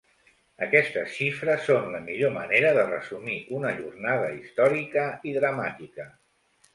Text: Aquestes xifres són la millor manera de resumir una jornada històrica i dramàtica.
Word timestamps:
Aquestes 0.67 1.11
xifres 1.17 1.67
són 1.71 1.91
la 1.95 1.99
millor 2.07 2.33
manera 2.37 2.71
de 2.77 2.85
resumir 2.87 3.35
una 3.57 3.73
jornada 3.81 4.31
històrica 4.39 5.05
i 5.33 5.35
dramàtica. 5.37 6.07